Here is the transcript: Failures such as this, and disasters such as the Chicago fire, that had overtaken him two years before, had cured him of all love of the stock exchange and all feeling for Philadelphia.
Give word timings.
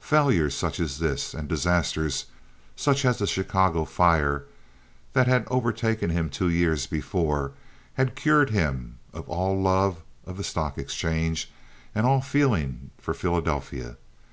Failures 0.00 0.52
such 0.52 0.80
as 0.80 0.98
this, 0.98 1.32
and 1.32 1.48
disasters 1.48 2.26
such 2.74 3.04
as 3.04 3.18
the 3.18 3.26
Chicago 3.28 3.84
fire, 3.84 4.46
that 5.12 5.28
had 5.28 5.46
overtaken 5.46 6.10
him 6.10 6.28
two 6.28 6.48
years 6.48 6.88
before, 6.88 7.52
had 7.94 8.16
cured 8.16 8.50
him 8.50 8.98
of 9.12 9.28
all 9.28 9.62
love 9.62 10.02
of 10.24 10.38
the 10.38 10.42
stock 10.42 10.76
exchange 10.76 11.52
and 11.94 12.04
all 12.04 12.20
feeling 12.20 12.90
for 12.98 13.14
Philadelphia. 13.14 13.96